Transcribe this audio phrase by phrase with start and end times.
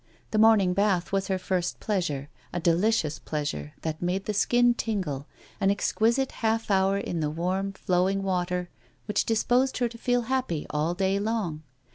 [0.31, 5.27] The morning bath was her first pleasure, a delicious pleasure that made the skin tingle,
[5.59, 8.71] an exquisite half hour in the warm, flowing water,
[9.05, 11.61] which disposed her to feel happy all day long.